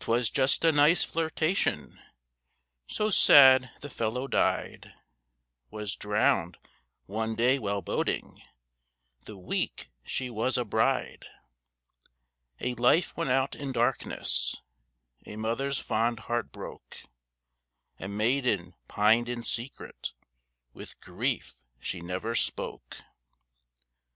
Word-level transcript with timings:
'Twas 0.00 0.28
just 0.30 0.64
a 0.64 0.72
nice 0.72 1.04
flirtation. 1.04 2.00
'So 2.88 3.08
sad 3.08 3.70
the 3.82 3.88
fellow 3.88 4.26
died. 4.26 4.94
Was 5.70 5.94
drowned 5.94 6.58
one 7.06 7.36
day 7.36 7.56
while 7.60 7.80
boating, 7.80 8.42
The 9.26 9.36
week 9.36 9.90
she 10.02 10.28
was 10.28 10.58
a 10.58 10.64
bride.' 10.64 11.26
A 12.58 12.74
life 12.74 13.16
went 13.16 13.30
out 13.30 13.54
in 13.54 13.70
darkness, 13.70 14.56
A 15.24 15.36
mother's 15.36 15.78
fond 15.78 16.18
heart 16.26 16.50
broke, 16.50 17.04
A 18.00 18.08
maiden 18.08 18.74
pined 18.88 19.28
in 19.28 19.44
secret 19.44 20.14
With 20.72 21.00
grief 21.00 21.60
she 21.78 22.00
never 22.00 22.34
spoke. 22.34 23.02